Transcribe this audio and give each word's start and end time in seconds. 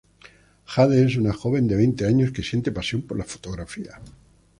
Jade 0.75 1.03
es 1.05 1.15
una 1.17 1.31
joven 1.31 1.67
de 1.67 1.75
veinte 1.75 2.07
años 2.07 2.31
que 2.31 2.41
siente 2.41 2.71
pasión 2.71 3.03
por 3.03 3.19
la 3.19 3.23
fotografía. 3.23 4.01